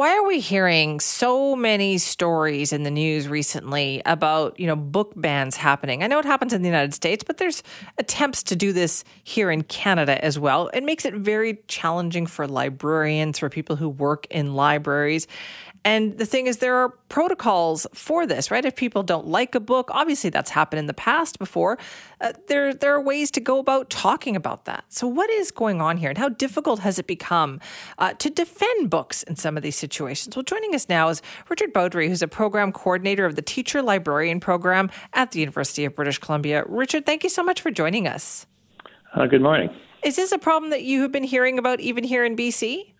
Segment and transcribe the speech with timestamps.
[0.00, 5.12] Why are we hearing so many stories in the news recently about, you know, book
[5.14, 6.02] bans happening?
[6.02, 7.62] I know it happens in the United States, but there's
[7.98, 10.68] attempts to do this here in Canada as well.
[10.68, 15.26] It makes it very challenging for librarians, for people who work in libraries.
[15.84, 18.64] And the thing is, there are protocols for this, right?
[18.64, 21.78] If people don't like a book, obviously that's happened in the past before.
[22.20, 24.84] Uh, there, there are ways to go about talking about that.
[24.88, 27.60] So, what is going on here, and how difficult has it become
[27.98, 30.36] uh, to defend books in some of these situations?
[30.36, 34.38] Well, joining us now is Richard Beaudry, who's a program coordinator of the Teacher Librarian
[34.40, 36.64] Program at the University of British Columbia.
[36.66, 38.46] Richard, thank you so much for joining us.
[39.14, 39.70] Uh, good morning.
[40.04, 42.92] Is this a problem that you have been hearing about even here in BC?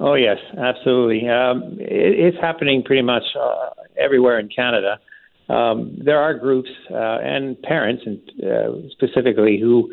[0.00, 1.28] Oh yes, absolutely.
[1.28, 4.98] Um, it, it's happening pretty much uh, everywhere in Canada.
[5.50, 9.92] Um, there are groups uh, and parents, and uh, specifically, who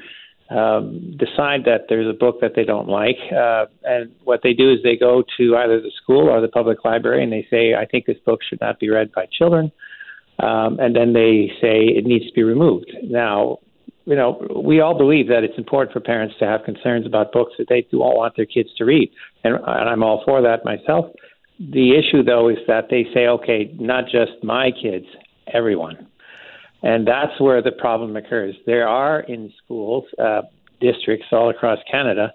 [0.50, 4.72] um, decide that there's a book that they don't like, uh, and what they do
[4.72, 7.86] is they go to either the school or the public library, and they say, "I
[7.86, 9.74] think this book should not be read by children,"
[10.40, 12.96] um, and then they say it needs to be removed.
[13.04, 13.58] Now,
[14.08, 17.54] you know, we all believe that it's important for parents to have concerns about books
[17.58, 19.12] that they do all want their kids to read,
[19.44, 21.08] and, and I'm all for that myself.
[21.60, 25.08] The issue, though, is that they say, okay, not just my kids,
[25.54, 26.08] everyone.
[26.84, 28.56] And that's where the problem occurs.
[28.66, 30.44] There are in schools, uh,
[30.80, 32.32] districts all across Canada,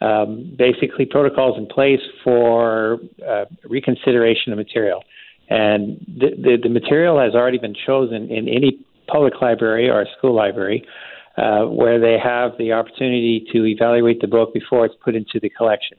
[0.00, 5.02] um, basically protocols in place for uh, reconsideration of material.
[5.48, 10.34] And the, the, the material has already been chosen in any public library or school
[10.34, 10.86] library
[11.36, 15.50] uh, where they have the opportunity to evaluate the book before it's put into the
[15.50, 15.98] collection.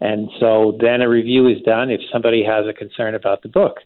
[0.00, 3.78] And so then a review is done if somebody has a concern about the book.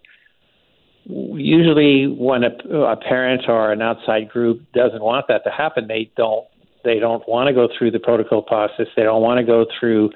[1.06, 6.11] Usually, when a, a parent or an outside group doesn't want that to happen, they
[6.17, 6.47] don't
[6.83, 8.87] they don't want to go through the protocol process.
[8.97, 10.11] They don't want to go through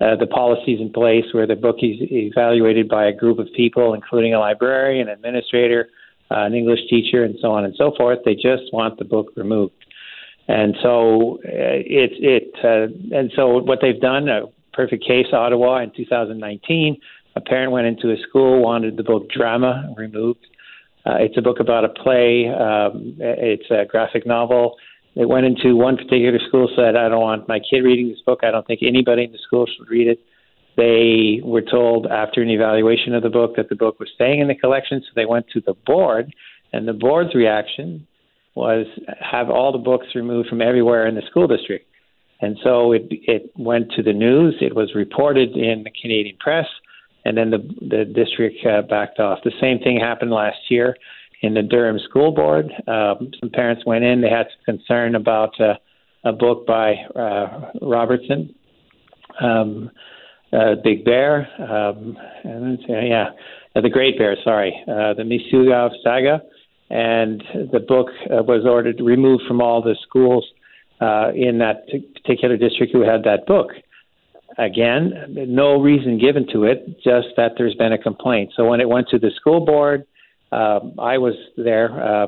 [0.00, 3.94] uh, the policies in place where the book is evaluated by a group of people,
[3.94, 5.88] including a librarian, an administrator,
[6.30, 8.18] uh, an English teacher, and so on and so forth.
[8.24, 9.74] They just want the book removed.
[10.48, 14.42] And so uh, it it uh, and so what they've done, a
[14.72, 16.96] perfect case, Ottawa in 2019,
[17.36, 20.46] a parent went into a school wanted the book Drama removed.
[21.06, 22.48] Uh, it's a book about a play.
[22.48, 24.76] Um, it's a graphic novel.
[25.16, 28.40] They went into one particular school, said, "I don't want my kid reading this book.
[28.42, 30.20] I don't think anybody in the school should read it."
[30.76, 34.48] They were told after an evaluation of the book that the book was staying in
[34.48, 36.32] the collection, so they went to the board,
[36.72, 38.06] and the board's reaction
[38.54, 38.86] was
[39.20, 41.86] have all the books removed from everywhere in the school district.
[42.40, 44.56] And so it it went to the news.
[44.60, 46.66] It was reported in the Canadian press,
[47.24, 49.40] and then the the district uh, backed off.
[49.44, 50.96] The same thing happened last year
[51.42, 52.66] in the Durham School Board.
[52.86, 54.22] Um, some parents went in.
[54.22, 55.74] They had some concern about uh,
[56.24, 58.54] a book by uh, Robertson,
[59.40, 59.90] um,
[60.52, 63.30] uh, Big Bear, um, and yeah,
[63.76, 64.36] uh, the Great Bear.
[64.42, 66.40] Sorry, uh, the Misewa saga
[66.90, 67.42] and
[67.72, 70.44] the book uh, was ordered removed from all the schools
[71.00, 73.68] uh, in that particular district who had that book.
[74.58, 75.12] Again,
[75.48, 78.52] no reason given to it, just that there's been a complaint.
[78.56, 80.04] So when it went to the school board,
[80.50, 82.26] uh, I was there uh,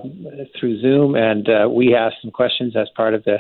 [0.58, 3.38] through Zoom, and uh, we asked some questions as part of the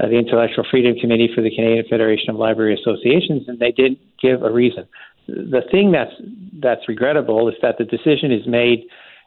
[0.00, 3.98] uh, the Intellectual Freedom Committee for the Canadian Federation of Library Associations, and they didn't
[4.20, 4.86] give a reason.
[5.26, 6.14] The thing that's
[6.60, 8.86] that's regrettable is that the decision is made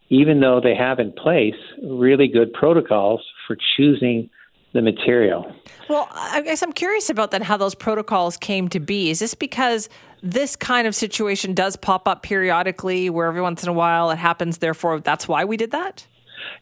[0.09, 4.29] even though they have in place really good protocols for choosing
[4.73, 5.51] the material.
[5.89, 9.09] Well, I guess I'm curious about then how those protocols came to be.
[9.09, 9.89] Is this because
[10.21, 14.17] this kind of situation does pop up periodically where every once in a while it
[14.17, 16.05] happens, therefore that's why we did that?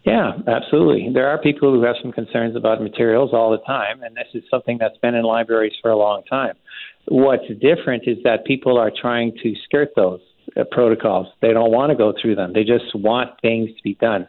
[0.05, 1.09] Yeah, absolutely.
[1.13, 4.43] There are people who have some concerns about materials all the time, and this is
[4.49, 6.53] something that's been in libraries for a long time.
[7.07, 10.21] What's different is that people are trying to skirt those
[10.63, 11.27] protocols.
[11.41, 12.53] They don't want to go through them.
[12.53, 14.27] They just want things to be done.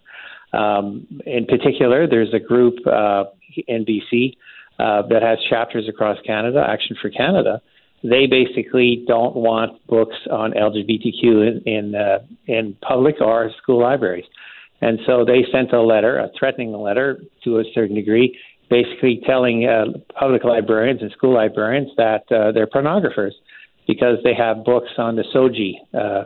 [0.53, 3.25] Um, in particular, there's a group uh,
[3.69, 4.37] in BC
[4.79, 7.61] uh, that has chapters across Canada, Action for Canada.
[8.03, 14.27] They basically don't want books on LGBTQ in in, uh, in public or school libraries,
[14.81, 18.39] and so they sent a letter, a threatening letter to a certain degree,
[18.69, 19.87] basically telling uh,
[20.19, 23.33] public librarians and school librarians that uh, they're pornographers
[23.87, 26.25] because they have books on the SOGI uh,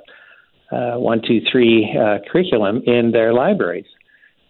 [0.75, 3.87] uh, one, two, three uh, curriculum in their libraries.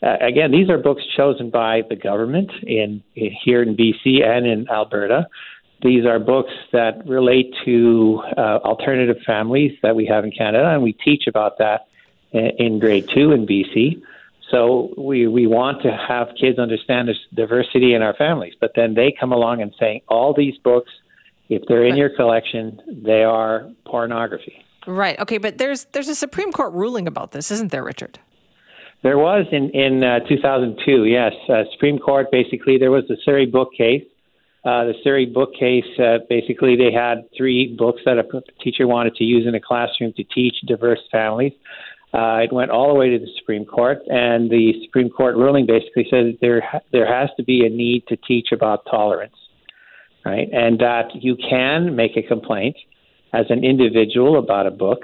[0.03, 4.47] Uh, again, these are books chosen by the government in, in here in BC and
[4.47, 5.27] in Alberta.
[5.83, 10.93] These are books that relate to alternative families that we have in Canada, and we
[10.93, 11.87] teach about that
[12.33, 14.03] in grade two in BC.
[14.51, 18.95] So we we want to have kids understand this diversity in our families, but then
[18.95, 20.91] they come along and saying all these books,
[21.50, 24.64] if they're in your collection, they are pornography.
[24.87, 25.19] Right.
[25.19, 28.19] Okay, but there's there's a Supreme Court ruling about this, isn't there, Richard?
[29.02, 31.05] There was in in uh, 2002.
[31.05, 32.29] Yes, uh, Supreme Court.
[32.31, 34.05] Basically, there was the Surrey book case.
[34.64, 35.85] Uh, the Surrey book case.
[35.99, 38.25] Uh, basically, they had three books that a
[38.62, 41.52] teacher wanted to use in a classroom to teach diverse families.
[42.12, 45.67] Uh, it went all the way to the Supreme Court, and the Supreme Court ruling
[45.67, 49.37] basically said that there there has to be a need to teach about tolerance,
[50.25, 50.49] right?
[50.52, 52.76] And that you can make a complaint
[53.32, 55.02] as an individual about a book,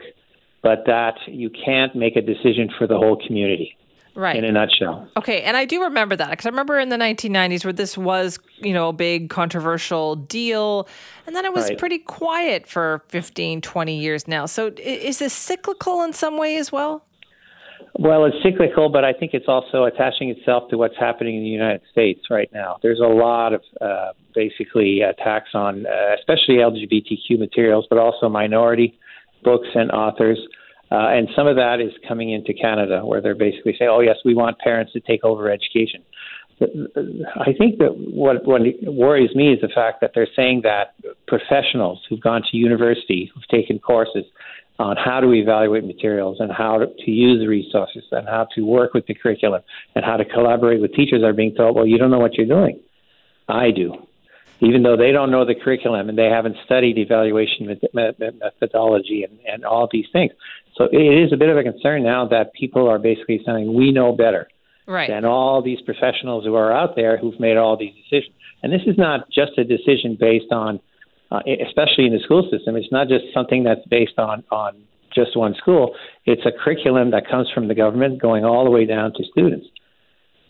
[0.62, 3.76] but that you can't make a decision for the whole community.
[4.16, 4.36] Right.
[4.36, 5.06] In a nutshell.
[5.18, 8.38] Okay, and I do remember that because I remember in the 1990s where this was,
[8.56, 10.88] you know, a big controversial deal,
[11.26, 11.78] and then it was right.
[11.78, 14.46] pretty quiet for 15, 20 years now.
[14.46, 17.04] So is this cyclical in some way as well?
[17.98, 21.48] Well, it's cyclical, but I think it's also attaching itself to what's happening in the
[21.48, 22.76] United States right now.
[22.82, 28.98] There's a lot of uh, basically attacks on, uh, especially LGBTQ materials, but also minority
[29.43, 30.38] books and authors.
[30.90, 34.16] Uh, and some of that is coming into Canada, where they're basically saying, "Oh yes,
[34.25, 36.02] we want parents to take over education."
[36.60, 40.94] I think that what what worries me is the fact that they're saying that
[41.26, 44.25] professionals who've gone to university, who've taken courses
[44.78, 48.93] on how to evaluate materials and how to, to use resources and how to work
[48.94, 49.62] with the curriculum
[49.94, 52.46] and how to collaborate with teachers are being told, "Well, you don't know what you're
[52.46, 52.81] doing."
[53.49, 54.06] I do
[54.61, 59.64] even though they don't know the curriculum and they haven't studied evaluation methodology and, and
[59.64, 60.32] all these things.
[60.76, 63.93] So it is a bit of a concern now that people are basically saying we
[63.93, 64.49] know better
[64.87, 65.08] right.
[65.08, 68.34] than all these professionals who are out there who've made all these decisions.
[68.62, 70.81] And this is not just a decision based on,
[71.31, 72.76] uh, especially in the school system.
[72.76, 74.76] It's not just something that's based on on
[75.14, 75.94] just one school.
[76.26, 79.67] It's a curriculum that comes from the government going all the way down to students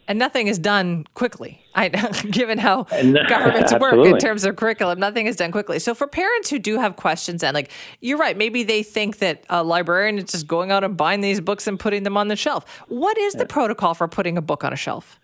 [0.09, 1.61] and nothing is done quickly.
[1.75, 1.89] I,
[2.31, 2.85] given how
[3.29, 5.79] governments work in terms of curriculum, nothing is done quickly.
[5.79, 7.71] So for parents who do have questions, and like
[8.01, 11.41] you're right, maybe they think that a librarian is just going out and buying these
[11.41, 12.65] books and putting them on the shelf.
[12.89, 15.19] What is the protocol for putting a book on a shelf?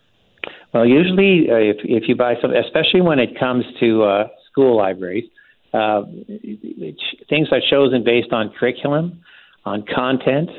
[0.75, 4.77] Well, usually, uh, if if you buy some, especially when it comes to uh, school
[4.77, 5.25] libraries,
[5.73, 6.03] uh,
[7.29, 9.21] things are chosen based on curriculum,
[9.65, 10.51] on content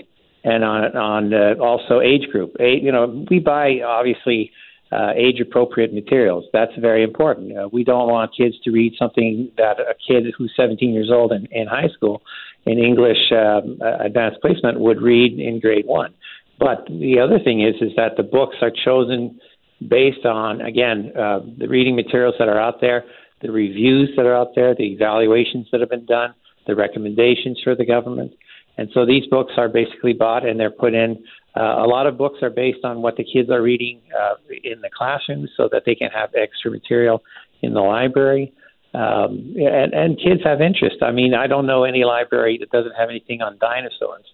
[0.43, 2.55] and on on uh, also age group.
[2.59, 4.51] A, you know, we buy obviously
[4.91, 6.45] uh, age appropriate materials.
[6.53, 7.57] That's very important.
[7.57, 11.31] Uh, we don't want kids to read something that a kid who's 17 years old
[11.31, 12.21] in, in high school
[12.65, 16.13] in English um, advanced placement would read in grade one.
[16.59, 19.39] But the other thing is is that the books are chosen
[19.85, 23.03] based on again uh, the reading materials that are out there,
[23.43, 26.33] the reviews that are out there, the evaluations that have been done,
[26.65, 28.33] the recommendations for the government.
[28.77, 31.23] And so these books are basically bought and they're put in.
[31.55, 34.81] Uh, a lot of books are based on what the kids are reading uh, in
[34.81, 37.21] the classrooms so that they can have extra material
[37.61, 38.51] in the library.
[38.95, 40.97] Um, and, and kids have interest.
[41.03, 44.25] I mean, I don't know any library that doesn't have anything on dinosaurs.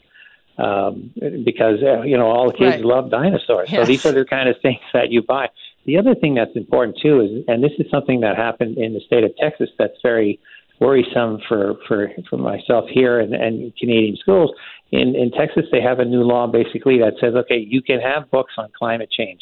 [0.57, 1.13] Um,
[1.45, 2.83] because uh, you know all the kids right.
[2.83, 3.79] love dinosaurs, yes.
[3.79, 5.47] so these are the kind of things that you buy.
[5.85, 9.01] The other thing that's important too is, and this is something that happened in the
[9.05, 10.39] state of Texas that's very
[10.79, 14.51] worrisome for for for myself here and, and Canadian schools.
[14.91, 18.29] In in Texas, they have a new law basically that says, okay, you can have
[18.31, 19.41] books on climate change,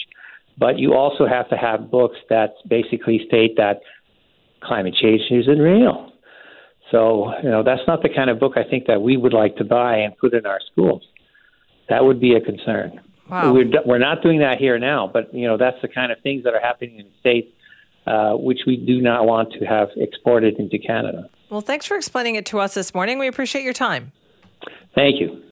[0.57, 3.81] but you also have to have books that basically state that
[4.61, 6.11] climate change isn't real.
[6.91, 9.57] So you know that's not the kind of book I think that we would like
[9.57, 11.03] to buy and put in our schools.
[11.89, 12.99] That would be a concern.
[13.29, 13.53] Wow.
[13.53, 16.43] We're, we're not doing that here now, but you know that's the kind of things
[16.43, 17.49] that are happening in the states
[18.07, 21.29] uh, which we do not want to have exported into Canada.
[21.49, 23.19] Well, thanks for explaining it to us this morning.
[23.19, 24.13] We appreciate your time.
[24.95, 25.43] Thank you.